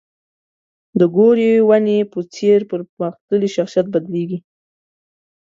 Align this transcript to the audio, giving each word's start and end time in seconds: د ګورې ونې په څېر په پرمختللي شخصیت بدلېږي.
د 0.99 1.01
ګورې 1.15 1.51
ونې 1.69 1.99
په 2.11 2.19
څېر 2.33 2.59
په 2.69 2.75
پرمختللي 2.91 3.49
شخصیت 3.55 3.85
بدلېږي. 3.93 4.37